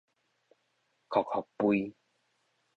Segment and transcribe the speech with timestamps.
[1.09, 1.93] 硞硞吠